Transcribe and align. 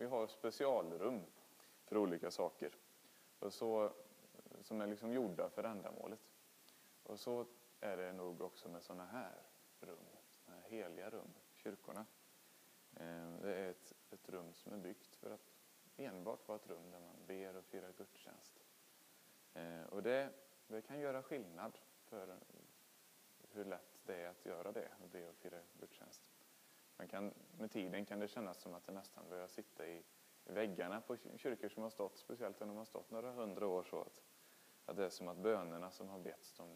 vi 0.00 0.06
har 0.06 0.26
specialrum 0.26 1.22
för 1.84 1.96
olika 1.96 2.30
saker. 2.30 2.76
Och 3.38 3.52
så, 3.52 3.92
som 4.62 4.80
är 4.80 4.86
liksom 4.86 5.12
gjorda 5.12 5.50
för 5.50 5.64
ändamålet. 5.64 6.20
Och 7.02 7.20
så 7.20 7.46
är 7.80 7.96
det 7.96 8.12
nog 8.12 8.40
också 8.40 8.68
med 8.68 8.82
sådana 8.82 9.04
här 9.04 9.42
rum, 9.80 10.06
såna 10.44 10.56
här 10.56 10.70
heliga 10.70 11.10
rum, 11.10 11.28
kyrkorna. 11.54 12.06
Eh, 12.96 13.32
det 13.42 13.54
är 13.54 13.70
ett, 13.70 13.92
ett 14.10 14.28
rum 14.28 14.54
som 14.54 14.72
är 14.72 14.78
byggt 14.78 15.16
för 15.16 15.30
att 15.30 15.50
enbart 15.96 16.48
vara 16.48 16.58
ett 16.58 16.66
rum 16.66 16.90
där 16.90 17.00
man 17.00 17.16
ber 17.26 17.56
och 17.56 17.64
firar 17.64 17.92
gudstjänst. 17.92 18.64
Eh, 19.54 19.82
och 19.82 20.02
det, 20.02 20.30
det 20.66 20.82
kan 20.82 21.00
göra 21.00 21.22
skillnad 21.22 21.78
för 22.04 22.36
hur 23.50 23.64
lätt 23.64 24.00
det 24.04 24.14
är 24.14 24.28
att 24.28 24.46
göra 24.46 24.72
det, 24.72 24.88
att 25.04 25.12
be 25.12 25.28
och 25.28 25.36
fira 25.36 25.60
gudstjänst. 25.80 26.29
Man 27.00 27.08
kan, 27.08 27.34
med 27.58 27.70
tiden 27.70 28.04
kan 28.06 28.18
det 28.18 28.28
kännas 28.28 28.60
som 28.60 28.74
att 28.74 28.86
det 28.86 28.92
nästan 28.92 29.28
börjar 29.28 29.46
sitta 29.46 29.86
i, 29.86 30.02
i 30.44 30.52
väggarna 30.52 31.00
på 31.00 31.16
kyrkor 31.36 31.68
som 31.68 31.82
har 31.82 31.90
stått, 31.90 32.18
speciellt 32.18 32.60
när 32.60 32.66
de 32.66 32.76
har 32.76 32.84
stått 32.84 33.10
några 33.10 33.32
hundra 33.32 33.66
år 33.66 33.82
så 33.82 34.00
att, 34.00 34.22
att 34.84 34.96
det 34.96 35.04
är 35.04 35.08
som 35.08 35.28
att 35.28 35.36
bönerna 35.36 35.90
som 35.90 36.08
har 36.08 36.18
betts, 36.18 36.52
de 36.52 36.68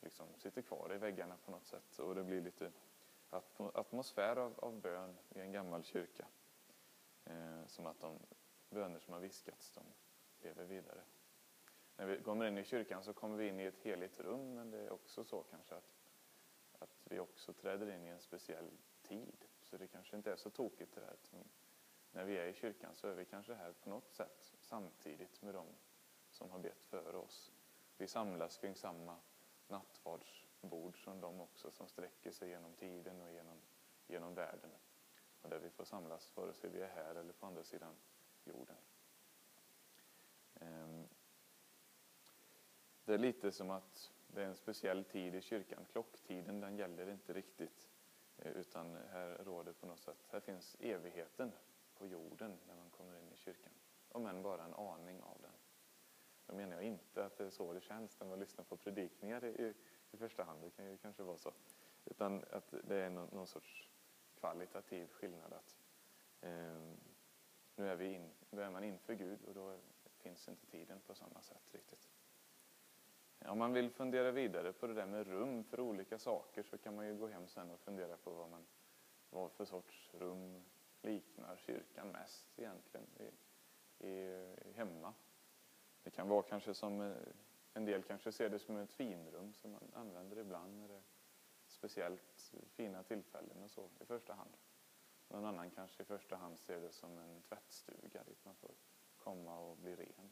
liksom 0.00 0.26
sitter 0.36 0.62
kvar 0.62 0.94
i 0.94 0.98
väggarna 0.98 1.36
på 1.44 1.50
något 1.50 1.66
sätt 1.66 1.98
och 1.98 2.14
det 2.14 2.24
blir 2.24 2.40
lite 2.40 2.72
atmosfär 3.56 4.36
av, 4.36 4.54
av 4.58 4.80
bön 4.80 5.18
i 5.30 5.40
en 5.40 5.52
gammal 5.52 5.84
kyrka. 5.84 6.26
Eh, 7.24 7.66
som 7.66 7.86
att 7.86 8.00
de 8.00 8.18
böner 8.70 8.98
som 8.98 9.12
har 9.12 9.20
viskats, 9.20 9.72
de 9.72 9.84
lever 10.48 10.64
vidare. 10.64 11.02
När 11.96 12.06
vi 12.06 12.22
kommer 12.22 12.46
in 12.46 12.58
i 12.58 12.64
kyrkan 12.64 13.04
så 13.04 13.12
kommer 13.12 13.36
vi 13.36 13.48
in 13.48 13.60
i 13.60 13.64
ett 13.64 13.80
heligt 13.80 14.20
rum, 14.20 14.54
men 14.54 14.70
det 14.70 14.78
är 14.78 14.92
också 14.92 15.24
så 15.24 15.42
kanske 15.42 15.74
att, 15.74 15.78
att 15.78 16.01
vi 17.12 17.18
också 17.18 17.52
träder 17.52 17.90
in 17.90 18.04
i 18.04 18.08
en 18.08 18.20
speciell 18.20 18.70
tid. 19.02 19.44
Så 19.62 19.76
det 19.76 19.86
kanske 19.86 20.16
inte 20.16 20.32
är 20.32 20.36
så 20.36 20.50
tokigt 20.50 20.94
det 20.94 21.00
där 21.00 21.08
att 21.08 21.34
när 22.12 22.24
vi 22.24 22.38
är 22.38 22.46
i 22.46 22.54
kyrkan 22.54 22.94
så 22.94 23.08
är 23.08 23.14
vi 23.14 23.24
kanske 23.24 23.54
här 23.54 23.72
på 23.72 23.90
något 23.90 24.12
sätt 24.12 24.52
samtidigt 24.60 25.42
med 25.42 25.54
dem 25.54 25.66
som 26.30 26.50
har 26.50 26.58
bett 26.58 26.84
före 26.84 27.16
oss. 27.16 27.52
Vi 27.96 28.06
samlas 28.06 28.58
kring 28.58 28.76
samma 28.76 29.16
nattvardsbord 29.68 31.04
som 31.04 31.20
de 31.20 31.40
också 31.40 31.70
som 31.70 31.88
sträcker 31.88 32.30
sig 32.30 32.48
genom 32.48 32.72
tiden 32.74 33.20
och 33.20 33.32
genom, 33.32 33.56
genom 34.06 34.34
världen. 34.34 34.70
Och 35.42 35.50
där 35.50 35.58
vi 35.58 35.70
får 35.70 35.84
samlas 35.84 36.36
vare 36.36 36.54
sig 36.54 36.70
vi 36.70 36.80
är 36.80 36.88
här 36.88 37.14
eller 37.14 37.32
på 37.32 37.46
andra 37.46 37.64
sidan 37.64 37.94
jorden. 38.44 38.76
Ehm, 40.54 41.08
det 43.04 43.14
är 43.14 43.18
lite 43.18 43.52
som 43.52 43.70
att 43.70 44.12
det 44.34 44.42
är 44.42 44.46
en 44.46 44.56
speciell 44.56 45.04
tid 45.04 45.34
i 45.34 45.40
kyrkan. 45.40 45.86
Klocktiden 45.92 46.60
den 46.60 46.76
gäller 46.76 47.10
inte 47.10 47.32
riktigt. 47.32 47.88
Eh, 48.38 48.52
utan 48.52 48.96
här 49.12 49.44
råder 49.44 49.72
på 49.72 49.86
något 49.86 50.00
sätt, 50.00 50.26
här 50.30 50.40
finns 50.40 50.76
evigheten 50.80 51.52
på 51.94 52.06
jorden 52.06 52.58
när 52.66 52.74
man 52.74 52.90
kommer 52.90 53.18
in 53.18 53.32
i 53.32 53.36
kyrkan. 53.36 53.72
Om 54.08 54.26
än 54.26 54.42
bara 54.42 54.64
en 54.64 54.74
aning 54.74 55.22
av 55.22 55.38
den. 55.40 55.52
Då 56.46 56.54
menar 56.54 56.74
jag 56.74 56.84
inte 56.84 57.24
att 57.24 57.36
det 57.36 57.44
är 57.44 57.50
så 57.50 57.72
det 57.72 57.80
känns 57.80 58.20
när 58.20 58.26
man 58.26 58.38
lyssnar 58.38 58.64
på 58.64 58.76
predikningar 58.76 59.44
i, 59.44 59.74
i 60.10 60.16
första 60.16 60.44
hand. 60.44 60.62
Det 60.62 60.70
kan 60.70 60.90
ju 60.90 60.96
kanske 60.96 61.22
vara 61.22 61.38
så. 61.38 61.52
Utan 62.04 62.44
att 62.50 62.74
det 62.84 62.96
är 62.96 63.10
någon, 63.10 63.28
någon 63.32 63.46
sorts 63.46 63.88
kvalitativ 64.40 65.08
skillnad. 65.08 65.52
Att, 65.52 65.76
eh, 66.40 66.82
nu 67.76 67.88
är, 67.88 67.96
vi 67.96 68.14
in, 68.14 68.30
nu 68.50 68.62
är 68.62 68.70
man 68.70 68.84
inför 68.84 69.14
Gud 69.14 69.44
och 69.44 69.54
då 69.54 69.78
finns 70.16 70.48
inte 70.48 70.66
tiden 70.66 71.00
på 71.06 71.14
samma 71.14 71.42
sätt 71.42 71.62
riktigt. 71.72 72.11
Om 73.46 73.58
man 73.58 73.72
vill 73.72 73.90
fundera 73.90 74.30
vidare 74.30 74.72
på 74.72 74.86
det 74.86 74.94
där 74.94 75.06
med 75.06 75.26
rum 75.26 75.64
för 75.64 75.80
olika 75.80 76.18
saker 76.18 76.62
så 76.62 76.78
kan 76.78 76.96
man 76.96 77.06
ju 77.06 77.16
gå 77.16 77.28
hem 77.28 77.48
sen 77.48 77.70
och 77.70 77.80
fundera 77.80 78.16
på 78.16 78.30
vad, 78.30 78.50
man, 78.50 78.66
vad 79.30 79.52
för 79.52 79.64
sorts 79.64 80.10
rum 80.14 80.64
liknar 81.02 81.56
kyrkan 81.56 82.08
mest 82.08 82.58
egentligen 82.58 83.06
i, 83.18 83.30
i, 84.06 84.46
hemma. 84.74 85.14
Det 86.02 86.10
kan 86.10 86.28
vara 86.28 86.42
kanske 86.42 86.74
som, 86.74 87.00
eh, 87.00 87.16
en 87.74 87.84
del 87.84 88.02
kanske 88.02 88.32
ser 88.32 88.50
det 88.50 88.58
som 88.58 88.76
ett 88.76 88.92
finrum 88.92 89.52
som 89.52 89.72
man 89.72 89.90
använder 89.94 90.38
ibland 90.38 90.80
när 90.80 90.88
det 90.88 90.94
är 90.94 91.02
speciellt 91.66 92.54
fina 92.72 93.02
tillfällen 93.02 93.62
och 93.62 93.70
så 93.70 93.88
i 94.00 94.04
första 94.04 94.34
hand. 94.34 94.56
Någon 95.28 95.44
annan 95.44 95.70
kanske 95.70 96.02
i 96.02 96.06
första 96.06 96.36
hand 96.36 96.58
ser 96.58 96.80
det 96.80 96.92
som 96.92 97.18
en 97.18 97.42
tvättstuga 97.42 98.24
dit 98.24 98.44
man 98.44 98.54
får 98.54 98.70
komma 99.18 99.58
och 99.58 99.76
bli 99.76 99.96
ren. 99.96 100.30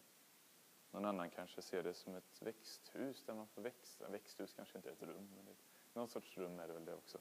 Någon 0.90 1.04
annan 1.04 1.30
kanske 1.30 1.62
ser 1.62 1.82
det 1.82 1.94
som 1.94 2.14
ett 2.14 2.42
växthus 2.42 3.22
där 3.22 3.34
man 3.34 3.48
får 3.48 3.62
växa. 3.62 4.08
Växthus 4.08 4.52
kanske 4.52 4.78
inte 4.78 4.88
är 4.88 4.92
ett 4.92 5.02
rum, 5.02 5.28
men 5.36 5.56
någon 5.92 6.08
sorts 6.08 6.38
rum 6.38 6.58
är 6.58 6.68
det 6.68 6.74
väl 6.74 6.84
det 6.84 6.94
också. 6.94 7.18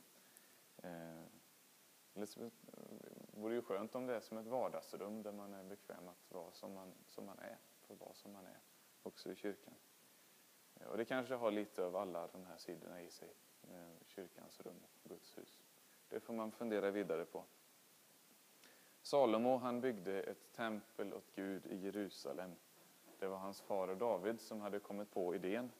Eh, 0.77 1.23
det 2.13 2.37
eh, 2.37 2.51
vore 3.31 3.55
ju 3.55 3.61
skönt 3.61 3.95
om 3.95 4.07
det 4.07 4.15
är 4.15 4.19
som 4.19 4.37
ett 4.37 4.47
vardagsrum 4.47 5.23
där 5.23 5.31
man 5.31 5.53
är 5.53 5.63
bekväm 5.63 6.07
att 6.07 6.31
vara 6.31 6.51
som 6.51 6.73
man, 6.73 6.93
som 7.07 7.25
man 7.25 7.39
är, 7.39 7.57
får 7.81 7.95
vara 7.95 8.13
som 8.13 8.33
man 8.33 8.45
är, 8.45 8.59
också 9.03 9.31
i 9.31 9.35
kyrkan. 9.35 9.73
Eh, 10.75 10.87
och 10.87 10.97
det 10.97 11.05
kanske 11.05 11.33
har 11.33 11.51
lite 11.51 11.85
av 11.85 11.95
alla 11.95 12.27
de 12.27 12.45
här 12.45 12.57
sidorna 12.57 13.01
i 13.01 13.09
sig, 13.09 13.33
eh, 13.63 14.05
kyrkans 14.05 14.61
rum, 14.61 14.85
Guds 15.03 15.37
hus. 15.37 15.59
Det 16.07 16.19
får 16.19 16.33
man 16.33 16.51
fundera 16.51 16.91
vidare 16.91 17.25
på. 17.25 17.45
Salomo 19.01 19.57
han 19.57 19.81
byggde 19.81 20.23
ett 20.23 20.51
tempel 20.51 21.13
åt 21.13 21.35
Gud 21.35 21.65
i 21.65 21.75
Jerusalem 21.75 22.55
det 23.19 23.27
var 23.27 23.37
hans 23.37 23.61
far 23.61 23.95
David 23.95 24.41
som 24.41 24.61
hade 24.61 24.79
kommit 24.79 25.11
på 25.11 25.35
idén. 25.35 25.71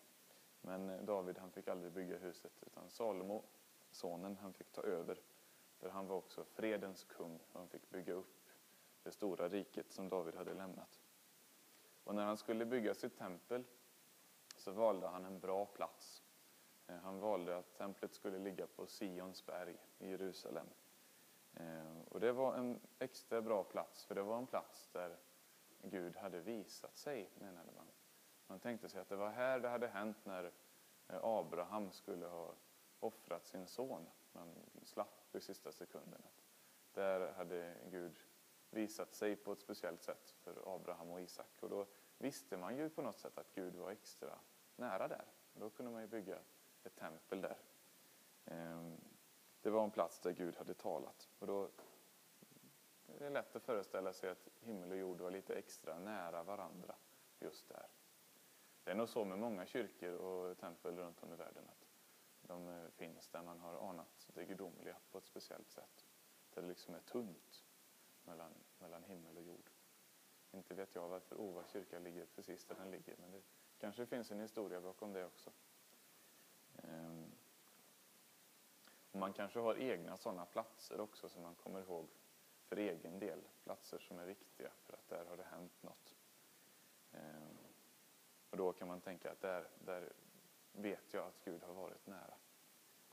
Men 0.62 0.90
eh, 0.90 1.02
David 1.02 1.38
han 1.38 1.52
fick 1.52 1.68
aldrig 1.68 1.92
bygga 1.92 2.18
huset 2.18 2.52
utan 2.62 2.90
Salomo, 2.90 3.44
sonen, 3.92 4.38
han 4.42 4.54
fick 4.54 4.72
ta 4.72 4.82
över. 4.82 5.20
För 5.80 5.90
han 5.90 6.08
var 6.08 6.16
också 6.16 6.44
fredens 6.44 7.04
kung 7.04 7.40
och 7.52 7.60
han 7.60 7.70
fick 7.70 7.90
bygga 7.90 8.14
upp 8.14 8.50
det 9.04 9.12
stora 9.12 9.50
riket 9.50 9.92
som 9.92 10.10
David 10.10 10.36
hade 10.36 10.54
lämnat. 10.54 11.00
Och 12.04 12.16
när 12.16 12.26
han 12.26 12.38
skulle 12.38 12.66
bygga 12.66 12.94
sitt 12.94 13.18
tempel 13.18 13.64
så 14.58 14.72
valde 14.72 15.08
han 15.08 15.26
en 15.26 15.40
bra 15.40 15.66
plats. 15.66 16.24
Eh, 16.88 16.96
han 16.96 17.20
valde 17.20 17.58
att 17.58 17.78
templet 17.78 18.14
skulle 18.14 18.40
ligga 18.40 18.68
på 18.68 18.88
Sions 18.88 19.46
berg 19.46 19.78
i 20.00 20.10
Jerusalem. 20.10 20.68
Eh, 21.54 22.02
och 22.10 22.20
det 22.20 22.32
var 22.32 22.56
en 22.56 22.80
extra 23.00 23.42
bra 23.42 23.64
plats, 23.64 24.06
för 24.06 24.16
det 24.16 24.22
var 24.22 24.38
en 24.38 24.48
plats 24.48 24.90
där 24.92 25.18
Gud 25.82 26.16
hade 26.16 26.40
visat 26.40 26.98
sig, 26.98 27.30
menade 27.36 27.72
man. 27.72 27.86
Man 28.48 28.60
tänkte 28.60 28.90
sig 28.90 29.02
att 29.02 29.10
det 29.10 29.16
var 29.16 29.30
här 29.30 29.60
det 29.60 29.70
hade 29.70 29.88
hänt 29.88 30.18
när 30.26 30.52
eh, 31.08 31.20
Abraham 31.24 31.92
skulle 31.92 32.26
ha 32.26 32.54
offrat 33.00 33.46
sin 33.46 33.68
son. 33.68 34.10
Man 34.32 34.56
slapp 34.84 35.36
i 35.36 35.42
sista 35.42 35.72
sekunden. 35.72 36.22
Där 36.94 37.32
hade 37.34 37.76
Gud 37.92 38.20
visat 38.70 39.14
sig 39.14 39.36
på 39.36 39.54
ett 39.54 39.60
speciellt 39.60 40.04
sätt 40.04 40.36
för 40.40 40.76
Abraham 40.76 41.10
och 41.10 41.22
Isak. 41.22 41.64
Och 41.64 41.70
då 41.70 41.86
visste 42.18 42.58
man 42.58 42.78
ju 42.78 42.90
på 42.90 43.02
något 43.02 43.20
sätt 43.20 43.38
att 43.38 43.54
Gud 43.54 43.76
var 43.76 43.92
extra 43.92 44.40
nära 44.76 45.08
där. 45.08 45.26
Då 45.54 45.70
kunde 45.70 45.92
man 45.92 46.02
ju 46.02 46.08
bygga 46.08 46.40
ett 46.84 46.96
tempel 46.96 47.42
där. 47.42 47.58
Ehm, 48.46 48.98
det 49.62 49.70
var 49.70 49.84
en 49.84 49.92
plats 49.92 50.20
där 50.20 50.32
Gud 50.32 50.56
hade 50.56 50.74
talat. 50.74 51.30
Och 51.40 51.48
då 51.48 51.70
det 53.18 53.26
är 53.26 53.30
lätt 53.30 53.56
att 53.56 53.64
föreställa 53.64 54.14
sig 54.14 54.30
att 54.30 54.48
himmel 54.60 54.92
och 54.92 54.98
jord 54.98 55.22
var 55.22 55.32
lite 55.32 55.56
extra 55.56 56.00
nära 56.00 56.44
varandra 56.44 56.96
just 57.40 57.68
där. 57.68 57.88
Det 58.84 58.92
är 58.92 58.96
nog 58.96 59.10
så 59.10 59.26
med 59.26 59.40
många 59.40 59.66
kyrkor 59.66 60.14
och 60.14 60.58
tempel 60.58 60.98
runt 60.98 61.24
om 61.24 61.34
i 61.34 61.36
världen 61.36 61.64
att 61.70 61.88
de 62.42 62.68
eh, 62.68 62.90
finns 62.90 63.30
där 63.30 63.44
man 63.44 63.60
har 63.60 63.90
anat 63.90 64.28
det 64.34 64.46
gudomliga 64.46 64.98
på 65.12 65.18
ett 65.18 65.26
speciellt 65.26 65.72
sätt. 65.72 66.06
Där 66.54 66.62
det 66.62 66.68
liksom 66.68 66.96
är 66.96 67.00
tunt 67.00 67.66
mellan, 68.24 68.52
mellan 68.80 69.04
himmel 69.04 69.38
och 69.38 69.44
jord. 69.44 69.70
Inte 70.52 70.76
vet 70.76 70.96
jag 70.96 71.08
varför 71.08 71.36
Ova 71.36 71.64
kyrka 71.64 72.00
ligger 72.00 72.26
precis 72.26 72.66
där 72.66 72.76
den 72.76 72.92
ligger, 72.92 73.16
men 73.18 73.32
det 73.32 73.42
kanske 73.78 74.06
finns 74.06 74.32
en 74.32 74.40
historia 74.40 74.82
bakom 74.82 75.14
det 75.14 75.26
också. 75.26 75.52
Ehm. 76.84 77.32
Och 79.12 79.20
man 79.20 79.34
kanske 79.34 79.60
har 79.60 79.76
egna 79.76 80.18
sådana 80.18 80.46
platser 80.46 81.00
också 81.00 81.30
som 81.30 81.42
man 81.42 81.56
kommer 81.56 81.80
ihåg 81.80 82.08
för 82.70 82.78
egen 82.78 83.20
del, 83.20 83.40
platser 83.64 84.00
som 84.00 84.20
är 84.20 84.26
viktiga 84.26 84.70
för 84.86 84.94
att 84.94 85.10
där 85.10 85.26
har 85.30 85.38
det 85.38 85.44
hänt 85.44 85.84
något. 85.84 86.16
Ehm, 87.12 87.58
och 88.50 88.58
då 88.58 88.74
kan 88.74 88.88
man 88.88 89.02
tänka 89.02 89.32
att 89.32 89.42
där, 89.42 89.68
där 89.86 90.14
vet 90.72 91.14
jag 91.14 91.28
att 91.28 91.44
Gud 91.44 91.64
har 91.64 91.74
varit 91.74 92.08
nära. 92.08 92.34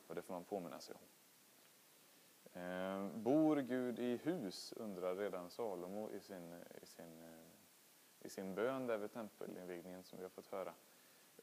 Och 0.06 0.14
det 0.14 0.22
får 0.22 0.34
man 0.34 0.44
påminna 0.44 0.80
sig 0.80 0.94
om. 0.94 1.00
Ehm, 2.60 3.22
bor 3.22 3.56
Gud 3.56 3.98
i 3.98 4.16
hus, 4.16 4.72
undrar 4.76 5.16
redan 5.16 5.50
Salomo 5.50 6.10
i 6.10 6.20
sin, 6.20 6.62
i 6.82 6.86
sin, 6.86 7.26
i 8.20 8.28
sin 8.28 8.54
bön 8.54 8.86
där 8.86 8.98
vid 8.98 9.12
tempelinvigningen 9.12 10.04
som 10.04 10.18
vi 10.18 10.24
har 10.24 10.30
fått 10.30 10.46
höra. 10.46 10.74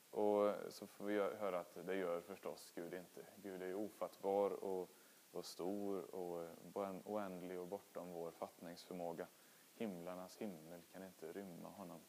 Och 0.09 0.55
så 0.69 0.87
får 0.87 1.05
vi 1.05 1.19
höra 1.19 1.59
att 1.59 1.77
det 1.85 1.95
gör 1.95 2.21
förstås 2.21 2.71
Gud 2.75 2.93
inte. 2.93 3.25
Gud 3.35 3.61
är 3.61 3.73
ofattbar 3.73 4.51
och 4.51 4.89
och 5.35 5.45
stor 5.45 6.15
och 6.15 6.43
eh, 6.43 6.95
oändlig 7.05 7.59
och 7.59 7.67
bortom 7.67 8.11
vår 8.11 8.31
fattningsförmåga. 8.31 9.27
Himlarnas 9.73 10.37
himmel 10.37 10.81
kan 10.91 11.03
inte 11.03 11.33
rymma 11.33 11.69
honom. 11.69 11.99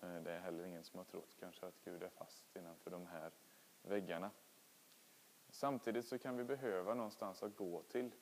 Eh, 0.00 0.22
det 0.22 0.32
är 0.32 0.40
heller 0.40 0.64
ingen 0.64 0.84
som 0.84 0.98
har 0.98 1.04
trott 1.04 1.36
kanske 1.40 1.66
att 1.66 1.84
Gud 1.84 2.02
är 2.02 2.08
fast 2.08 2.56
innanför 2.56 2.90
de 2.90 3.06
här 3.06 3.32
väggarna. 3.82 4.30
Samtidigt 5.48 6.06
så 6.06 6.18
kan 6.18 6.36
vi 6.36 6.44
behöva 6.44 6.94
någonstans 6.94 7.42
att 7.42 7.56
gå 7.56 7.82
till. 7.82 8.14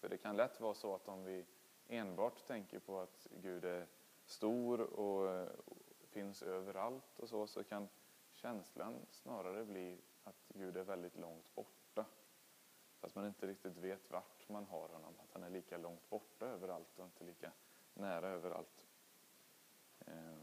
För 0.00 0.08
det 0.08 0.16
kan 0.18 0.36
lätt 0.36 0.60
vara 0.60 0.74
så 0.74 0.94
att 0.94 1.08
om 1.08 1.24
vi 1.24 1.46
enbart 1.88 2.46
tänker 2.46 2.78
på 2.78 3.00
att 3.00 3.26
Gud 3.30 3.64
är 3.64 3.86
stor 4.26 4.80
och 4.80 5.30
eh, 5.30 5.48
finns 6.08 6.42
överallt 6.42 7.18
och 7.18 7.28
så, 7.28 7.46
så 7.46 7.64
kan 7.64 7.88
känslan 8.32 9.06
snarare 9.10 9.64
bli 9.64 9.98
att 10.24 10.48
Gud 10.48 10.76
är 10.76 10.84
väldigt 10.84 11.16
långt 11.16 11.54
bort 11.54 11.83
Fast 13.04 13.16
man 13.16 13.26
inte 13.26 13.46
riktigt 13.46 13.76
vet 13.76 14.10
vart 14.10 14.48
man 14.48 14.64
har 14.64 14.88
honom, 14.88 15.14
att 15.18 15.32
han 15.32 15.42
är 15.42 15.50
lika 15.50 15.78
långt 15.78 16.10
borta 16.10 16.46
överallt 16.46 16.98
och 16.98 17.04
inte 17.04 17.24
lika 17.24 17.52
nära 17.94 18.28
överallt. 18.28 18.86
Eh, 20.06 20.36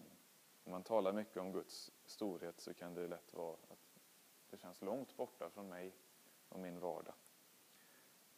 om 0.64 0.72
man 0.72 0.84
talar 0.84 1.14
mycket 1.14 1.38
om 1.38 1.52
Guds 1.52 1.92
storhet 2.06 2.60
så 2.60 2.74
kan 2.74 2.94
det 2.94 3.08
lätt 3.08 3.34
vara 3.34 3.54
att 3.70 4.00
det 4.50 4.58
känns 4.58 4.82
långt 4.82 5.18
borta 5.18 5.50
från 5.50 5.70
mig 5.70 5.96
och 6.50 6.60
min 6.60 6.80
vardag. 6.80 7.14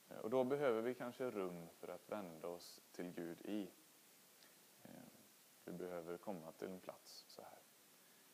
Eh, 0.09 0.17
och 0.17 0.29
då 0.29 0.43
behöver 0.43 0.81
vi 0.81 0.95
kanske 0.95 1.31
rum 1.31 1.67
för 1.79 1.87
att 1.87 2.09
vända 2.09 2.47
oss 2.47 2.81
till 2.91 3.11
Gud 3.11 3.41
i. 3.41 3.71
Eh, 4.83 4.89
vi 5.65 5.71
behöver 5.71 6.17
komma 6.17 6.51
till 6.51 6.67
en 6.67 6.79
plats 6.79 7.25
så 7.27 7.41
här. 7.41 7.59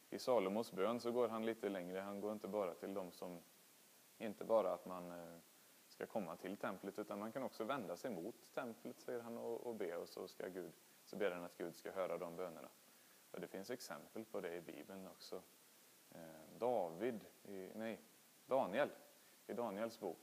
I 0.10 0.20
Salomos 0.20 0.72
bön 0.72 1.00
så 1.00 1.12
går 1.12 1.30
han 1.30 1.46
lite 1.46 1.70
längre. 1.70 2.00
Han 2.00 2.22
går 2.22 2.32
inte 2.32 2.48
bara 2.48 2.74
till 2.74 2.94
de 2.94 3.12
som, 3.12 3.40
inte 4.18 4.46
bara 4.46 4.74
att 4.74 4.86
man 4.86 5.12
ska 6.00 6.06
komma 6.06 6.36
till 6.36 6.58
templet, 6.58 7.00
utan 7.00 7.20
man 7.20 7.32
kan 7.32 7.44
också 7.44 7.64
vända 7.64 7.98
sig 7.98 8.12
mot 8.12 8.54
templet, 8.54 9.00
säger 9.00 9.20
han, 9.20 9.38
och, 9.38 9.68
och 9.68 9.76
be. 9.76 9.96
Och 9.96 10.10
så, 10.10 10.28
ska 10.28 10.48
Gud, 10.48 10.72
så 11.04 11.16
ber 11.16 11.32
han 11.32 11.44
att 11.44 11.58
Gud 11.58 11.76
ska 11.76 11.92
höra 11.92 12.18
de 12.18 12.36
bönerna. 12.36 12.70
Och 13.32 13.40
det 13.42 13.48
finns 13.48 13.70
exempel 13.70 14.26
på 14.26 14.42
det 14.42 14.56
i 14.56 14.62
Bibeln 14.62 15.08
också. 15.08 15.42
Eh, 16.12 16.20
David, 16.58 17.26
i, 17.44 17.72
nej, 17.76 18.02
Daniel, 18.46 18.90
i 19.48 19.54
Daniels 19.54 20.00
bok, 20.00 20.20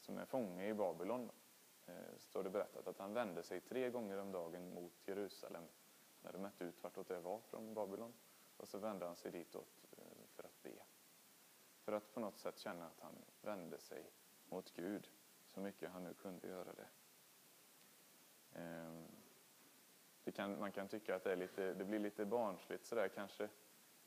som 0.00 0.18
är 0.18 0.24
fånge 0.24 0.68
i 0.68 0.74
Babylon, 0.74 1.30
eh, 1.86 1.94
står 2.16 2.42
det 2.42 2.50
berättat 2.50 2.86
att 2.86 2.98
han 2.98 3.14
vände 3.14 3.42
sig 3.42 3.60
tre 3.60 3.90
gånger 3.90 4.18
om 4.18 4.32
dagen 4.32 4.74
mot 4.74 5.08
Jerusalem 5.08 5.64
när 6.22 6.32
de 6.32 6.38
mätte 6.38 6.64
ut 6.64 6.82
vartåt 6.82 7.08
det 7.08 7.20
var 7.20 7.40
från 7.40 7.74
Babylon. 7.74 8.12
Och 8.56 8.68
så 8.68 8.78
vände 8.78 9.06
han 9.06 9.16
sig 9.16 9.30
ditåt 9.30 9.84
eh, 9.98 10.04
för 10.36 10.42
att 10.44 10.62
be. 10.62 10.82
För 11.84 11.92
att 11.92 12.14
på 12.14 12.20
något 12.20 12.38
sätt 12.38 12.58
känna 12.58 12.86
att 12.86 13.00
han 13.00 13.14
vände 13.42 13.78
sig 13.78 14.10
mot 14.50 14.72
Gud 14.72 15.10
så 15.46 15.60
mycket 15.60 15.90
han 15.90 16.04
nu 16.04 16.14
kunde 16.14 16.48
göra 16.48 16.72
det. 16.72 16.88
Ehm, 18.52 19.06
det 20.24 20.32
kan, 20.32 20.58
man 20.58 20.72
kan 20.72 20.88
tycka 20.88 21.16
att 21.16 21.24
det, 21.24 21.32
är 21.32 21.36
lite, 21.36 21.74
det 21.74 21.84
blir 21.84 21.98
lite 21.98 22.24
barnsligt 22.24 22.86
sådär 22.86 23.08
kanske. 23.08 23.44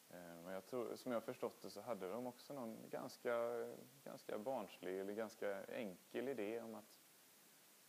Ehm, 0.09 0.43
men 0.43 0.53
jag 0.53 0.65
tror, 0.65 0.95
som 0.95 1.11
jag 1.11 1.19
har 1.19 1.25
förstått 1.25 1.61
det 1.61 1.69
så 1.69 1.81
hade 1.81 2.09
de 2.09 2.27
också 2.27 2.53
någon 2.53 2.89
ganska, 2.89 3.65
ganska 4.03 4.37
barnslig 4.37 4.99
eller 4.99 5.13
ganska 5.13 5.63
enkel 5.65 6.27
idé 6.27 6.61
om 6.61 6.75
att 6.75 6.99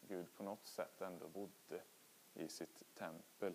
Gud 0.00 0.34
på 0.34 0.42
något 0.42 0.66
sätt 0.66 1.00
ändå 1.00 1.28
bodde 1.28 1.82
i 2.34 2.48
sitt 2.48 2.94
tempel 2.94 3.54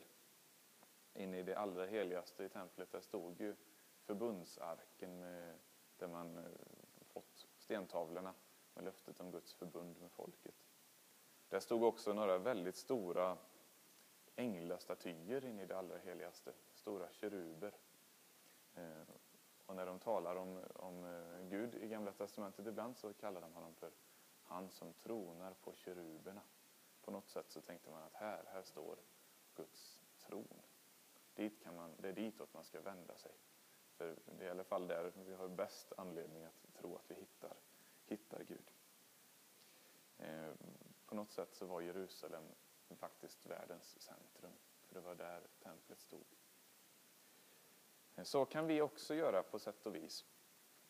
inne 1.14 1.40
i 1.40 1.44
det 1.44 1.56
allra 1.56 1.86
heligaste 1.86 2.44
i 2.44 2.50
templet, 2.50 2.92
där 2.92 3.02
stod 3.02 3.42
ju 3.42 3.56
förbundsarken 4.02 5.20
med, 5.20 5.56
där 5.98 6.08
man 6.08 6.38
eh, 6.38 6.44
fått 7.02 7.48
stentavlorna 7.58 8.34
med 8.80 8.86
löftet 8.86 9.20
om 9.20 9.32
Guds 9.32 9.54
förbund 9.54 10.02
med 10.02 10.12
folket. 10.12 10.56
Där 11.50 11.60
stod 11.60 11.84
också 11.84 12.14
några 12.14 12.38
väldigt 12.38 12.76
stora 12.76 13.38
änglastatyer 14.36 15.46
inne 15.46 15.64
i 15.64 15.66
det 15.66 15.78
allra 15.78 15.98
heligaste, 15.98 16.54
stora 16.74 17.10
keruber. 17.12 17.74
Eh, 18.76 19.02
och 19.66 19.76
när 19.76 19.86
de 19.86 20.00
talar 20.00 20.36
om, 20.36 20.64
om 20.76 21.06
eh, 21.06 21.50
Gud 21.50 21.76
i 21.76 21.88
Gamla 21.88 22.12
Testamentet 22.12 22.68
ibland 22.68 22.98
så 22.98 23.14
kallar 23.14 23.42
de 23.42 23.54
honom 23.54 23.74
för 23.74 23.92
han 24.44 24.70
som 24.70 24.94
tronar 24.94 25.54
på 25.54 25.74
keruberna. 25.74 26.42
På 27.02 27.12
något 27.12 27.30
sätt 27.30 27.52
så 27.52 27.62
tänkte 27.62 27.90
man 27.90 28.04
att 28.04 28.14
här, 28.14 28.44
här 28.48 28.62
står 28.64 28.98
Guds 29.56 30.02
tron. 30.20 30.62
Dit 31.34 31.64
kan 31.64 31.76
man, 31.76 31.96
det 31.98 32.10
är 32.10 32.14
ditåt 32.14 32.54
man 32.54 32.64
ska 32.64 32.82
vända 32.82 33.16
sig. 33.16 33.32
För 33.98 34.16
det 34.26 34.44
är 34.44 34.48
i 34.48 34.52
alla 34.52 34.64
fall 34.64 34.88
där 34.88 35.12
vi 35.26 35.34
har 35.34 35.48
bäst 35.48 35.94
anledning 35.98 36.44
att 36.44 36.74
tro 36.74 36.96
att 36.96 37.12
vi 37.12 37.16
hittar, 37.16 37.54
hittar 38.10 38.44
Gud. 38.44 38.72
Eh, 40.18 40.52
på 41.06 41.16
något 41.16 41.32
sätt 41.32 41.56
så 41.56 41.66
var 41.66 41.82
Jerusalem 41.82 42.44
faktiskt 42.96 43.46
världens 43.46 44.02
centrum. 44.02 44.52
För 44.88 44.96
det 44.96 45.02
var 45.02 45.16
där 45.16 45.42
templet 45.64 46.00
stod. 46.00 46.26
Eh, 48.16 48.24
så 48.24 48.46
kan 48.46 48.68
vi 48.68 48.82
också 48.82 49.16
göra 49.16 49.44
på 49.44 49.60
sätt 49.60 49.86
och 49.86 49.96
vis. 49.96 50.26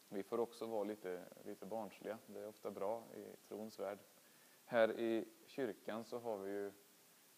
Vi 0.10 0.24
får 0.24 0.40
också 0.40 0.66
vara 0.66 0.84
lite, 0.84 1.26
lite 1.46 1.66
barnsliga. 1.66 2.18
Det 2.26 2.40
är 2.40 2.48
ofta 2.48 2.72
bra 2.72 3.04
i 3.16 3.36
trons 3.48 3.80
värld. 3.80 4.00
Här 4.66 5.00
i 5.00 5.28
kyrkan 5.46 6.06
så 6.06 6.20
har 6.20 6.38
vi 6.38 6.52
ju 6.52 6.72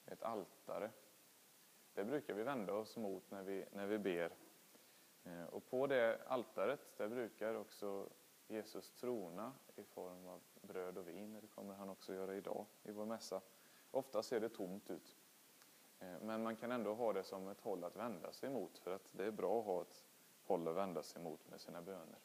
ett 0.06 0.24
altare 0.24 0.92
det 1.94 2.04
brukar 2.04 2.34
vi 2.34 2.44
vända 2.44 2.74
oss 2.74 2.98
mot 2.98 3.32
när 3.32 3.44
vi, 3.44 3.66
när 3.72 3.88
vi 3.88 3.98
ber. 3.98 4.32
Eh, 5.24 5.44
och 5.44 5.66
på 5.66 5.88
det 5.88 6.22
altaret 6.28 6.98
där 6.98 7.08
brukar 7.08 7.56
också 7.56 8.10
Jesus 8.52 8.92
trona 8.92 9.54
i 9.76 9.84
form 9.84 10.28
av 10.28 10.42
bröd 10.62 10.98
och 10.98 11.08
vin. 11.08 11.38
Det 11.42 11.48
kommer 11.48 11.74
han 11.74 11.90
också 11.90 12.14
göra 12.14 12.36
idag 12.36 12.66
i 12.84 12.92
vår 12.92 13.06
mässa. 13.06 13.42
Ofta 13.92 14.24
ser 14.24 14.40
det 14.40 14.50
tomt 14.50 14.90
ut. 14.90 15.16
Eh, 16.00 16.20
men 16.22 16.44
man 16.44 16.56
kan 16.56 16.72
ändå 16.72 16.94
ha 16.94 17.14
det 17.14 17.24
som 17.24 17.48
ett 17.48 17.62
håll 17.62 17.84
att 17.84 17.96
vända 17.96 18.32
sig 18.32 18.50
mot 18.50 18.78
för 18.78 18.92
att 18.92 19.10
det 19.12 19.26
är 19.26 19.32
bra 19.32 19.60
att 19.60 19.66
ha 19.66 19.82
ett 19.82 20.06
håll 20.44 20.68
att 20.68 20.76
vända 20.76 21.04
sig 21.04 21.22
mot 21.22 21.50
med 21.50 21.62
sina 21.62 21.82
böner. 21.82 22.20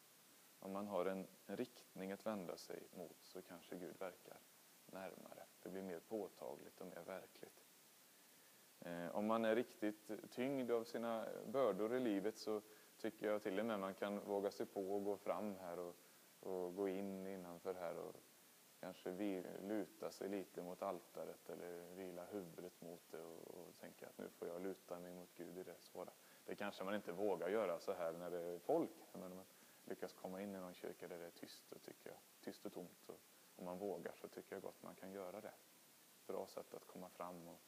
Om 0.59 0.71
man 0.71 0.87
har 0.87 1.05
en 1.05 1.27
riktning 1.45 2.11
att 2.11 2.25
vända 2.25 2.57
sig 2.57 2.83
mot 2.93 3.17
så 3.21 3.41
kanske 3.41 3.75
Gud 3.75 3.99
verkar 3.99 4.37
närmare. 4.85 5.45
Det 5.63 5.69
blir 5.69 5.83
mer 5.83 5.99
påtagligt 5.99 6.81
och 6.81 6.87
mer 6.87 7.01
verkligt. 7.05 7.63
Eh, 8.79 9.15
om 9.15 9.25
man 9.25 9.45
är 9.45 9.55
riktigt 9.55 10.11
tyngd 10.31 10.71
av 10.71 10.83
sina 10.83 11.27
bördor 11.45 11.95
i 11.95 11.99
livet 11.99 12.37
så 12.37 12.61
tycker 12.97 13.27
jag 13.27 13.43
till 13.43 13.59
och 13.59 13.65
med 13.65 13.79
man 13.79 13.93
kan 13.93 14.19
våga 14.19 14.51
sig 14.51 14.65
på 14.65 14.97
att 14.97 15.03
gå 15.03 15.17
fram 15.17 15.55
här 15.55 15.79
och, 15.79 15.95
och 16.47 16.75
gå 16.75 16.87
in 16.87 17.27
innanför 17.27 17.73
här 17.73 17.97
och 17.97 18.15
kanske 18.79 19.11
luta 19.61 20.11
sig 20.11 20.29
lite 20.29 20.61
mot 20.61 20.81
altaret 20.81 21.49
eller 21.49 21.95
vila 21.95 22.25
huvudet 22.25 22.81
mot 22.81 23.01
det 23.11 23.21
och, 23.21 23.47
och 23.47 23.77
tänka 23.79 24.07
att 24.07 24.17
nu 24.17 24.29
får 24.29 24.47
jag 24.47 24.61
luta 24.61 24.99
mig 24.99 25.13
mot 25.13 25.29
Gud 25.35 25.57
i 25.57 25.63
det 25.63 25.81
svåra. 25.81 26.11
Det 26.45 26.55
kanske 26.55 26.83
man 26.83 26.95
inte 26.95 27.11
vågar 27.11 27.49
göra 27.49 27.79
så 27.79 27.93
här 27.93 28.13
när 28.13 28.29
det 28.29 28.39
är 28.39 28.59
folk, 28.59 28.91
men 29.13 29.23
om 29.23 29.37
man 29.37 29.45
lyckas 29.85 30.13
komma 30.13 30.41
in 30.41 30.55
i 30.55 30.59
någon 30.59 30.73
kyrka 30.73 31.07
där 31.07 31.17
det 31.17 31.25
är 31.25 31.31
tyst 31.31 31.71
och, 31.71 31.81
tycker 31.81 32.09
jag, 32.09 32.19
tyst 32.41 32.65
och 32.65 32.73
tomt 32.73 33.09
och 33.09 33.19
om 33.55 33.65
man 33.65 33.77
vågar 33.77 34.15
så 34.15 34.27
tycker 34.27 34.55
jag 34.55 34.63
gott 34.63 34.83
man 34.83 34.95
kan 34.95 35.11
göra 35.11 35.41
det. 35.41 35.53
Bra 36.27 36.47
sätt 36.47 36.73
att 36.73 36.87
komma 36.87 37.09
fram 37.09 37.47
och 37.47 37.61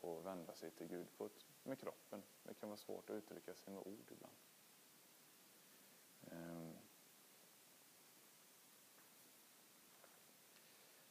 och 0.00 0.26
vända 0.26 0.54
sig 0.54 0.70
till 0.70 0.86
Gud 0.86 1.06
på 1.16 1.26
ett, 1.26 1.46
med 1.62 1.78
kroppen. 1.78 2.22
Det 2.42 2.54
kan 2.54 2.68
vara 2.68 2.76
svårt 2.76 3.10
att 3.10 3.16
uttrycka 3.16 3.54
sig 3.54 3.72
med 3.72 3.82
ord 3.86 4.10
ibland. 4.10 4.34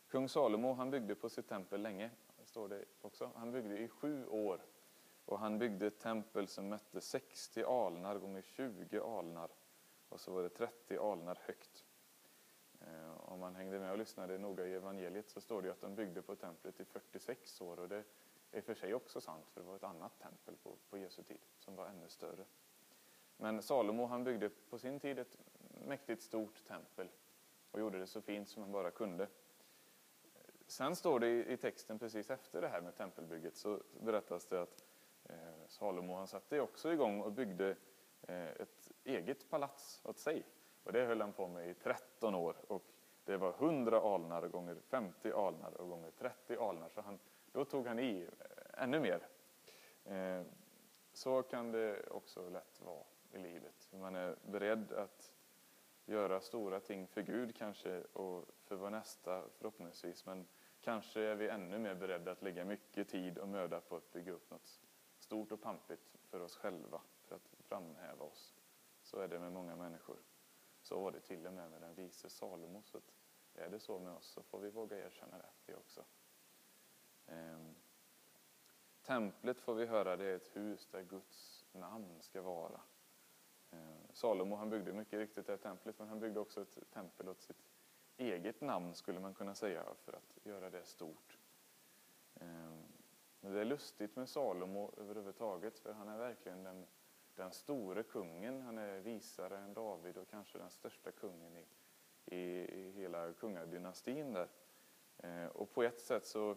Kung 0.08 0.30
Salomo 0.30 0.74
han 0.74 0.92
byggde 0.92 1.16
på 1.16 1.30
sitt 1.30 1.48
tempel 1.48 1.82
länge, 1.82 2.10
står 2.44 2.70
det 2.70 2.86
också. 3.02 3.32
Han 3.36 3.52
byggde 3.52 3.78
i 3.78 3.88
sju 3.88 4.28
år 4.28 4.62
och 5.26 5.40
han 5.40 5.60
byggde 5.60 5.88
ett 5.88 6.00
tempel 6.00 6.48
som 6.48 6.70
mätte 6.70 7.02
60 7.02 7.64
alnar 7.64 8.18
gånger 8.18 8.42
20 8.42 9.00
alnar 9.00 9.50
och 10.10 10.20
så 10.20 10.34
var 10.34 10.44
det 10.44 10.50
30 10.50 10.98
alnar 10.98 11.38
högt. 11.42 11.86
Eh, 12.82 13.32
om 13.32 13.40
man 13.40 13.56
hängde 13.56 13.80
med 13.80 13.92
och 13.92 13.98
lyssnade 13.98 14.38
noga 14.38 14.68
i 14.68 14.74
evangeliet 14.74 15.30
så 15.30 15.42
står 15.42 15.62
det 15.62 15.72
att 15.72 15.82
de 15.82 15.96
byggde 15.96 16.22
på 16.22 16.36
templet 16.36 16.80
i 16.80 16.86
46 16.86 17.62
år 17.62 17.80
och 17.80 17.90
det 17.90 18.04
är 18.52 18.62
för 18.62 18.76
sig 18.76 18.94
också 18.94 19.22
sant, 19.22 19.46
för 19.54 19.62
det 19.62 19.68
var 19.68 19.76
ett 19.76 19.84
annat 19.84 20.20
tempel 20.20 20.56
på, 20.64 20.76
på 20.90 20.98
Jesu 20.98 21.24
tid 21.24 21.40
som 21.60 21.76
var 21.76 21.88
ännu 21.88 22.10
större. 22.10 22.46
Men 23.38 23.62
Salomo 23.62 24.06
han 24.06 24.24
byggde 24.24 24.50
på 24.50 24.80
sin 24.80 25.00
tid 25.00 25.20
ett 25.20 25.38
mäktigt 25.86 26.22
stort 26.22 26.64
tempel 26.68 27.10
och 27.72 27.80
gjorde 27.80 28.00
det 28.00 28.08
så 28.08 28.22
fint 28.22 28.50
som 28.50 28.64
han 28.64 28.72
bara 28.72 28.92
kunde. 28.92 29.28
Sen 30.68 30.96
står 30.96 31.20
det 31.20 31.28
i, 31.28 31.58
texten 31.58 32.00
precis 32.00 32.30
efter 32.30 32.62
det 32.62 32.68
här 32.68 32.82
med 32.82 32.96
tempelbygget 32.96 33.56
så 33.56 33.80
berättas 34.00 34.46
det 34.46 34.62
att 34.62 34.86
eh, 35.24 35.36
Salomo 35.68 36.16
han 36.16 36.28
satte 36.28 36.60
också 36.60 36.94
igång 36.94 37.22
och 37.22 37.32
byggde 37.32 37.76
eh, 38.22 38.48
ett 38.48 38.92
eget 39.04 39.50
palats 39.50 40.02
åt 40.04 40.18
sig. 40.18 40.44
Och 40.84 40.94
det 40.94 41.06
höll 41.06 41.22
han 41.22 41.34
på 41.34 41.48
med 41.48 41.70
i 41.70 41.74
13 41.74 42.36
år 42.36 42.56
och 42.68 42.84
det 43.24 43.38
var 43.38 43.50
100 43.50 44.02
alnar 44.02 44.48
gånger 44.48 44.76
50 44.76 45.32
alnar 45.32 45.82
och 45.82 45.90
gånger 45.90 46.12
30 46.12 46.58
alnar. 46.58 46.90
Så 46.90 47.02
han 47.02 47.20
då 47.52 47.66
tog 47.66 47.88
han 47.88 48.00
i 48.00 48.22
eh, 48.22 48.84
ännu 48.84 49.00
mer. 49.00 49.28
Så 51.14 51.44
kan 51.44 51.72
det 51.72 52.08
också 52.08 52.50
lätt 52.50 52.82
vara 52.82 53.04
i 53.32 53.38
livet. 53.38 53.90
Man 53.92 54.16
är 54.16 54.36
beredd 54.46 54.94
att 54.94 55.34
göra 56.06 56.42
stora 56.42 56.80
ting 56.80 57.08
för 57.08 57.22
Gud 57.22 57.56
kanske 57.56 58.02
och 58.02 58.46
för 58.64 58.76
vår 58.76 58.90
nästa 58.90 59.44
förhoppningsvis. 59.58 60.26
Men 60.26 60.48
kanske 60.88 61.22
är 61.22 61.36
vi 61.36 61.50
ännu 61.50 61.79
mer 61.79 61.96
beredda 61.96 62.32
att 62.32 62.41
lägga 62.41 62.65
mycket 62.65 63.10
tid 63.10 63.38
och 63.38 63.48
möda 63.48 63.82
på 63.82 63.96
att 63.96 64.12
bygga 64.13 64.32
upp 64.32 64.50
något 64.50 64.82
stort 65.20 65.51
och 65.51 65.62
pampigt 65.62 66.15
för 66.29 66.39
oss 66.39 66.56
själva, 66.56 67.01
för 67.25 67.36
att 67.36 67.50
framhäva 67.60 68.25
oss. 68.25 68.56
Så 69.03 69.20
är 69.20 69.27
det 69.27 69.39
med 69.39 69.51
många 69.51 69.75
människor. 69.75 70.17
Så 70.82 71.01
var 71.01 71.12
det 71.12 71.20
till 71.20 71.48
och 71.48 71.53
med 71.53 71.72
med 71.72 71.82
den 71.82 71.96
vise 71.96 72.29
Salomo. 72.29 72.82
Så 72.84 73.01
är 73.53 73.70
det 73.70 73.79
så 73.79 74.00
med 74.00 74.13
oss 74.13 74.25
så 74.25 74.44
får 74.44 74.60
vi 74.60 74.70
våga 74.70 75.06
erkänna 75.06 75.38
det, 75.65 75.75
också. 75.75 76.06
Ehm, 77.27 77.75
Templet 79.01 79.62
får 79.62 79.74
vi 79.75 79.86
höra 79.86 80.15
det 80.17 80.25
är 80.25 80.36
ett 80.36 80.56
hus 80.56 80.88
där 80.91 81.01
Guds 81.01 81.65
namn 81.72 82.22
ska 82.22 82.41
vara. 82.41 82.82
Ehm. 83.72 84.08
Salomo 84.13 84.56
han 84.56 84.70
byggde 84.70 84.94
mycket 84.94 85.20
riktigt 85.20 85.46
det 85.46 85.51
här 85.51 85.58
templet 85.58 86.00
men 86.00 86.08
han 86.08 86.20
byggde 86.20 86.39
också 86.39 86.62
ett 86.62 86.91
tempel 86.91 87.29
åt 87.29 87.41
sitt 87.41 87.76
eget 88.18 88.62
namn 88.62 88.96
skulle 88.96 89.20
man 89.20 89.34
kunna 89.34 89.56
säga 89.56 89.84
för 90.06 90.14
att 90.14 90.46
göra 90.46 90.70
det 90.70 90.84
stort. 90.84 91.38
Ehm, 92.40 92.84
men 93.40 93.54
det 93.54 93.62
är 93.62 93.66
lustigt 93.66 94.16
med 94.16 94.30
Salomo 94.30 94.92
överhuvudtaget 94.98 95.80
för 95.80 95.94
han 95.94 96.08
är 96.08 96.18
verkligen 96.18 96.64
den, 96.64 96.86
den 97.36 97.52
store 97.52 98.04
kungen. 98.04 98.62
Han 98.62 98.78
är 98.78 99.00
visare 99.00 99.58
än 99.58 99.74
David 99.74 100.18
och 100.18 100.30
kanske 100.30 100.58
den 100.58 100.70
största 100.70 101.12
kungen 101.12 101.58
i, 101.58 101.66
i, 102.26 102.40
i 102.80 102.92
hela 102.92 103.34
kungadynastin 103.34 104.34
där. 104.34 104.48
Ehm, 105.18 105.50
och 105.50 105.72
på 105.74 105.84
ett 105.84 106.00
sätt 106.00 106.26
så 106.26 106.52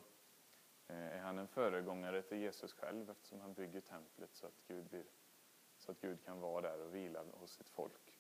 eh, 0.87 1.17
är 1.17 1.21
han 1.21 1.39
en 1.39 1.49
föregångare 1.49 2.23
till 2.23 2.39
Jesus 2.39 2.73
själv 2.73 3.11
eftersom 3.11 3.41
han 3.41 3.55
bygger 3.55 3.81
templet 3.81 4.35
så 4.35 4.47
att 4.47 4.63
Gud 4.67 4.85
blir 4.85 5.05
så 5.81 5.93
att 5.93 6.01
Gud 6.01 6.25
kan 6.25 6.41
vara 6.41 6.61
där 6.61 6.81
och 6.81 6.95
vila 6.95 7.25
hos 7.33 7.53
sitt 7.53 7.69
folk. 7.69 8.20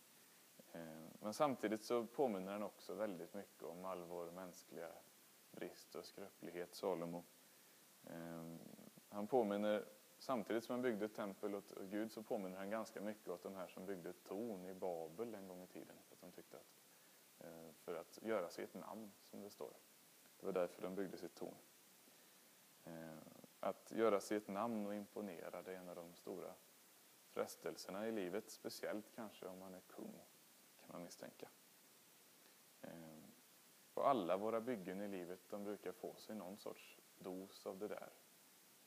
Eh, 0.72 0.80
men 1.20 1.34
samtidigt 1.34 1.84
så 1.84 2.06
påminner 2.06 2.52
han 2.52 2.62
också 2.62 2.94
väldigt 2.94 3.34
mycket 3.34 3.62
om 3.62 3.84
all 3.84 4.04
vår 4.04 4.30
mänskliga 4.30 4.92
brist 5.50 5.94
och 5.94 6.04
skröplighet, 6.04 6.74
Salomo. 6.74 7.24
Eh, 8.06 8.44
han 9.08 9.26
påminner, 9.26 9.84
samtidigt 10.18 10.64
som 10.64 10.72
han 10.72 10.82
byggde 10.82 11.04
ett 11.04 11.14
tempel 11.14 11.54
åt 11.54 11.74
Gud 11.80 12.12
så 12.12 12.22
påminner 12.22 12.58
han 12.58 12.70
ganska 12.70 13.00
mycket 13.00 13.28
åt 13.28 13.42
de 13.42 13.54
här 13.54 13.68
som 13.68 13.86
byggde 13.86 14.10
ett 14.10 14.24
torn 14.24 14.66
i 14.66 14.74
Babel 14.74 15.34
en 15.34 15.48
gång 15.48 15.62
i 15.62 15.66
tiden. 15.66 15.96
För 16.08 16.14
att 16.14 16.20
de 16.20 16.32
tyckte 16.32 16.56
att, 16.56 16.80
eh, 17.38 17.72
för 17.74 17.94
att 17.94 18.18
göra 18.22 18.48
sig 18.48 18.64
ett 18.64 18.74
namn, 18.74 19.12
som 19.22 19.42
det 19.42 19.50
står. 19.50 19.72
Det 20.40 20.46
var 20.46 20.52
därför 20.52 20.82
de 20.82 20.94
byggde 20.94 21.16
sitt 21.16 21.34
torn. 21.34 21.54
Att 23.60 23.92
göra 23.92 24.20
sig 24.20 24.36
ett 24.36 24.48
namn 24.48 24.86
och 24.86 24.94
imponera, 24.94 25.62
det 25.62 25.72
är 25.72 25.76
en 25.76 25.88
av 25.88 25.96
de 25.96 26.14
stora 26.14 26.54
frestelserna 27.30 28.08
i 28.08 28.12
livet, 28.12 28.50
speciellt 28.50 29.12
kanske 29.14 29.46
om 29.46 29.58
man 29.58 29.74
är 29.74 29.80
kung, 29.80 30.20
kan 30.90 30.98
man 30.98 31.04
misstänka. 31.04 31.48
Ehm, 32.82 33.32
och 33.94 34.08
alla 34.08 34.36
våra 34.36 34.60
byggen 34.60 35.00
i 35.00 35.08
livet, 35.08 35.40
de 35.48 35.64
brukar 35.64 35.92
få 35.92 36.14
sig 36.14 36.36
någon 36.36 36.58
sorts 36.58 36.98
dos 37.18 37.66
av 37.66 37.78
det 37.78 37.88
där. 37.88 38.10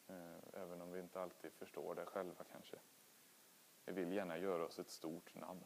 Ehm, 0.07 0.41
även 0.53 0.81
om 0.81 0.91
vi 0.91 0.99
inte 0.99 1.21
alltid 1.21 1.53
förstår 1.53 1.95
det 1.95 2.05
själva 2.05 2.43
kanske. 2.51 2.77
Vi 3.85 3.93
vill 3.93 4.11
gärna 4.11 4.37
göra 4.37 4.65
oss 4.65 4.79
ett 4.79 4.89
stort 4.89 5.35
namn. 5.35 5.63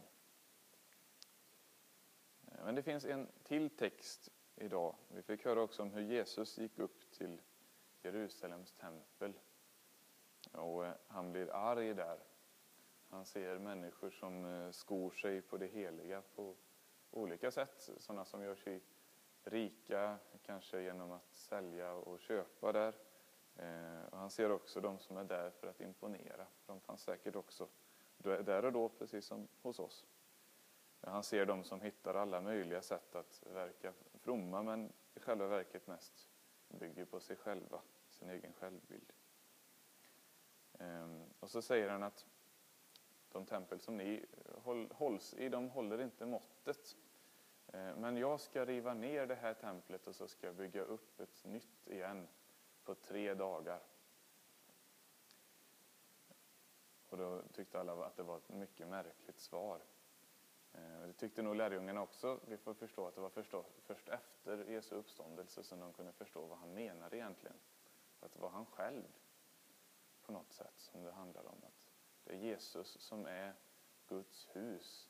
Ehm, 2.47 2.65
men 2.65 2.75
det 2.75 2.83
finns 2.83 3.05
en 3.05 3.27
till 3.43 3.69
text 3.69 4.29
idag. 4.55 4.95
Vi 5.07 5.21
fick 5.21 5.45
höra 5.45 5.61
också 5.61 5.81
om 5.81 5.93
hur 5.93 6.01
Jesus 6.01 6.57
gick 6.57 6.79
upp 6.79 7.11
till 7.11 7.41
Jerusalems 8.01 8.73
tempel. 8.73 9.33
Och 10.51 10.85
eh, 10.85 10.93
han 11.07 11.31
blir 11.31 11.55
arg 11.55 11.93
där 11.93 12.19
han 13.09 13.25
ser 13.25 13.59
människor 13.59 14.09
som 14.09 14.45
eh, 14.45 14.71
skor 14.71 15.11
sig 15.11 15.41
på 15.41 15.57
det 15.57 15.67
heliga 15.67 16.21
på 16.35 16.55
olika 17.11 17.51
sätt. 17.51 17.89
Sådana 17.97 18.25
som 18.25 18.43
gör 18.43 18.55
sig 18.55 18.81
rika, 19.43 20.17
kanske 20.45 20.81
genom 20.81 21.11
att 21.11 21.35
sälja 21.35 21.93
och 21.93 22.19
köpa 22.19 22.71
där. 22.71 22.95
Eh, 23.55 24.05
och 24.11 24.17
han 24.17 24.29
ser 24.29 24.51
också 24.51 24.81
de 24.81 24.99
som 24.99 25.17
är 25.17 25.23
där 25.23 25.49
för 25.49 25.67
att 25.67 25.81
imponera. 25.81 26.47
De 26.65 26.81
fanns 26.81 27.01
säkert 27.01 27.35
också 27.35 27.67
där 28.17 28.65
och 28.65 28.71
då, 28.71 28.89
precis 28.89 29.25
som 29.25 29.47
hos 29.61 29.79
oss. 29.79 30.05
Eh, 31.01 31.11
han 31.11 31.23
ser 31.23 31.45
de 31.45 31.63
som 31.63 31.81
hittar 31.81 32.15
alla 32.15 32.41
möjliga 32.41 32.81
sätt 32.81 33.15
att 33.15 33.43
verka 33.53 33.93
fromma, 34.13 34.63
men 34.63 34.93
i 35.15 35.19
själva 35.19 35.47
verket 35.47 35.87
mest 35.87 36.29
bygger 36.67 37.05
på 37.05 37.19
sig 37.19 37.35
själva, 37.35 37.81
sin 38.09 38.29
egen 38.29 38.53
självbild. 38.53 39.13
Ehm, 40.79 41.23
och 41.39 41.49
så 41.49 41.61
säger 41.61 41.89
han 41.89 42.03
att 42.03 42.25
de 43.31 43.45
tempel 43.45 43.79
som 43.79 43.97
ni 43.97 44.25
hålls 44.91 45.33
i, 45.33 45.49
de 45.49 45.69
håller 45.69 46.01
inte 46.01 46.25
måttet. 46.25 46.97
Eh, 47.67 47.95
men 47.95 48.17
jag 48.17 48.39
ska 48.39 48.65
riva 48.65 48.93
ner 48.93 49.27
det 49.27 49.35
här 49.35 49.53
templet 49.53 50.07
och 50.07 50.15
så 50.15 50.27
ska 50.27 50.47
jag 50.47 50.55
bygga 50.55 50.81
upp 50.81 51.19
ett 51.19 51.45
nytt 51.45 51.87
igen 51.87 52.27
på 52.83 52.95
tre 52.95 53.33
dagar. 53.33 53.79
Och 57.09 57.17
då 57.17 57.41
tyckte 57.53 57.79
alla 57.79 58.05
att 58.05 58.15
det 58.15 58.23
var 58.23 58.37
ett 58.37 58.49
mycket 58.49 58.87
märkligt 58.87 59.39
svar. 59.39 59.81
Eh, 60.73 61.07
det 61.07 61.13
tyckte 61.13 61.41
nog 61.41 61.55
lärjungarna 61.55 62.01
också. 62.01 62.39
Vi 62.47 62.57
får 62.57 62.73
förstå 62.73 63.07
att 63.07 63.15
det 63.15 63.21
var 63.21 63.29
först 63.85 64.09
efter 64.09 64.65
Jesu 64.69 64.95
uppståndelse 64.95 65.63
som 65.63 65.79
de 65.79 65.93
kunde 65.93 66.11
förstå 66.11 66.45
vad 66.45 66.57
han 66.57 66.73
menade 66.73 67.17
egentligen. 67.17 67.57
Att 68.19 68.33
det 68.33 68.39
var 68.39 68.49
han 68.49 68.65
själv 68.65 69.03
på 70.21 70.31
något 70.31 70.51
sätt 70.51 70.73
som 70.77 71.03
det 71.03 71.11
handlade 71.11 71.47
om. 71.47 71.61
Det 72.27 72.33
är 72.33 72.37
Jesus 72.37 72.97
som 72.99 73.25
är 73.25 73.53
Guds 74.07 74.49
hus 74.53 75.09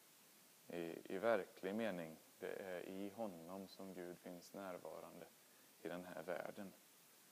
i, 0.68 1.14
i 1.16 1.18
verklig 1.18 1.76
mening. 1.76 2.20
Det 2.40 2.54
är 2.54 2.82
i 2.82 3.10
honom 3.10 3.68
som 3.68 3.94
Gud 3.94 4.18
finns 4.18 4.54
närvarande 4.54 5.26
i 5.82 5.88
den 5.88 6.06
här 6.06 6.24
världen. 6.24 6.74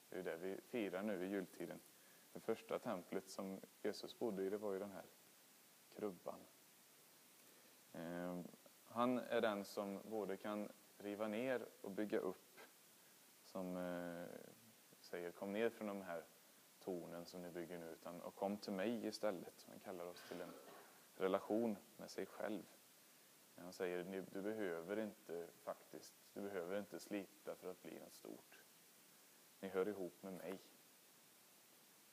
Det 0.09 0.19
är 0.19 0.23
det 0.23 0.37
vi 0.37 0.61
firar 0.61 1.03
nu 1.03 1.25
i 1.25 1.29
jultiden. 1.29 1.79
Det 2.33 2.39
första 2.39 2.79
templet 2.79 3.29
som 3.29 3.61
Jesus 3.81 4.19
bodde 4.19 4.43
i, 4.43 4.49
det 4.49 4.57
var 4.57 4.73
ju 4.73 4.79
den 4.79 4.91
här 4.91 5.05
krubban. 5.89 6.39
Ehm, 7.93 8.47
han 8.85 9.17
är 9.17 9.41
den 9.41 9.65
som 9.65 10.01
både 10.05 10.37
kan 10.37 10.71
riva 10.97 11.27
ner 11.27 11.65
och 11.81 11.91
bygga 11.91 12.19
upp. 12.19 12.59
Som 13.43 13.77
eh, 13.77 14.39
säger 14.99 15.31
kom 15.31 15.51
ner 15.51 15.69
från 15.69 15.87
de 15.87 16.01
här 16.01 16.23
tornen 16.85 17.25
som 17.25 17.41
ni 17.41 17.51
bygger 17.51 17.79
nu, 17.79 17.85
utan 17.85 18.21
och 18.21 18.35
kom 18.35 18.57
till 18.57 18.73
mig 18.73 19.05
istället. 19.05 19.65
Han 19.69 19.79
kallar 19.79 20.05
oss 20.05 20.27
till 20.27 20.41
en 20.41 20.53
relation 21.15 21.77
med 21.97 22.11
sig 22.11 22.25
själv. 22.25 22.63
Han 23.55 23.73
säger, 23.73 24.25
du 24.31 24.41
behöver 24.41 24.99
inte 24.99 25.47
faktiskt, 25.63 26.13
du 26.33 26.41
behöver 26.41 26.79
inte 26.79 26.99
slita 26.99 27.55
för 27.55 27.71
att 27.71 27.83
bli 27.83 27.99
något 27.99 28.13
stort. 28.13 28.63
Ni 29.59 29.67
hör 29.67 29.87
ihop 29.87 30.23
med 30.23 30.33
mig. 30.33 30.59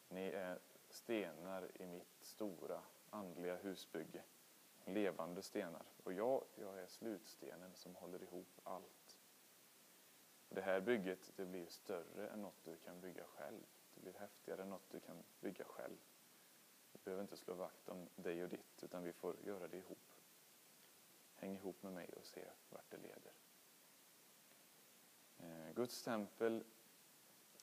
Ni 0.08 0.26
är 0.26 0.58
stenar 0.90 1.70
i 1.74 1.86
mitt 1.86 2.16
stora 2.20 2.82
andliga 3.10 3.56
husbygge. 3.56 4.22
Levande 4.84 5.42
stenar. 5.42 5.86
Och 6.04 6.12
jag, 6.12 6.44
jag 6.54 6.78
är 6.78 6.86
slutstenen 6.86 7.74
som 7.74 7.94
håller 7.94 8.22
ihop 8.22 8.60
allt. 8.62 9.18
Det 10.48 10.60
här 10.60 10.80
bygget 10.80 11.32
det 11.36 11.46
blir 11.46 11.66
större 11.66 12.28
än 12.28 12.42
något 12.42 12.64
du 12.64 12.76
kan 12.76 13.00
bygga 13.00 13.24
själv 13.24 13.66
det 13.94 14.00
blir 14.00 14.12
häftigare 14.12 14.62
än 14.62 14.70
något 14.70 14.90
du 14.90 15.00
kan 15.00 15.22
bygga 15.40 15.64
själv. 15.64 15.96
Du 16.92 16.98
behöver 17.04 17.22
inte 17.22 17.36
slå 17.36 17.54
vakt 17.54 17.88
om 17.88 18.08
dig 18.16 18.44
och 18.44 18.48
ditt, 18.48 18.82
utan 18.82 19.02
vi 19.02 19.12
får 19.12 19.36
göra 19.44 19.68
det 19.68 19.76
ihop. 19.76 20.14
Häng 21.34 21.54
ihop 21.54 21.82
med 21.82 21.92
mig 21.92 22.08
och 22.16 22.24
se 22.24 22.44
vart 22.70 22.90
det 22.90 22.96
leder. 22.96 23.32
Eh, 25.38 25.74
Guds 25.74 26.02
tempel 26.02 26.64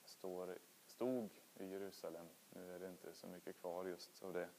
står, 0.04 0.58
stod 0.86 1.30
i 1.56 1.66
Jerusalem. 1.66 2.28
Nu 2.50 2.76
är 2.76 2.80
det 2.80 2.90
inte 2.90 3.14
så 3.14 3.28
mycket 3.28 3.60
kvar 3.60 3.86
just 3.86 4.24
av 4.24 4.34
det. 4.34 4.50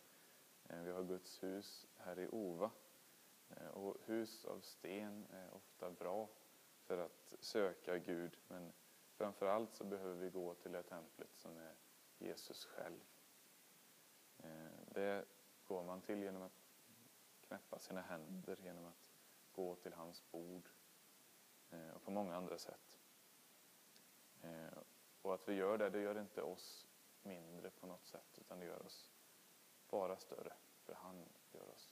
Eh, 0.68 0.82
vi 0.82 0.90
har 0.90 1.02
Guds 1.02 1.42
hus 1.42 1.86
här 1.96 2.18
i 2.18 2.28
Ova. 2.28 2.70
Eh, 3.50 3.68
och 3.68 3.96
hus 4.04 4.44
av 4.44 4.60
sten 4.60 5.26
är 5.30 5.54
ofta 5.54 5.90
bra 5.90 6.28
för 6.86 6.98
att 6.98 7.34
söka 7.40 7.98
Gud, 7.98 8.36
men 8.48 8.72
Framför 9.20 9.46
allt 9.46 9.74
så 9.74 9.84
behöver 9.84 10.14
vi 10.14 10.30
gå 10.30 10.54
till 10.54 10.72
det 10.72 10.82
templet 10.82 11.30
som 11.36 11.56
är 11.56 11.74
Jesus 12.18 12.64
själv. 12.64 13.00
Eh, 14.38 14.70
det 14.86 15.24
går 15.64 15.84
man 15.84 16.00
till 16.00 16.22
genom 16.22 16.42
att 16.42 16.60
knäppa 17.40 17.78
sina 17.78 18.00
händer, 18.00 18.56
genom 18.62 18.84
att 18.84 19.10
gå 19.52 19.76
till 19.76 19.92
hans 19.92 20.30
bord 20.30 20.68
eh, 21.70 21.90
och 21.90 22.02
på 22.02 22.10
många 22.10 22.36
andra 22.36 22.58
sätt. 22.58 22.98
Eh, 24.42 24.78
och 25.22 25.34
att 25.34 25.48
vi 25.48 25.54
gör 25.54 25.78
det, 25.78 25.90
det 25.90 26.00
gör 26.00 26.20
inte 26.20 26.42
oss 26.42 26.86
mindre 27.22 27.70
på 27.70 27.86
något 27.86 28.06
sätt 28.06 28.38
utan 28.38 28.60
det 28.60 28.66
gör 28.66 28.86
oss 28.86 29.12
bara 29.90 30.16
större, 30.16 30.52
för 30.84 30.94
han 30.94 31.24
gör 31.52 31.70
oss 31.70 31.89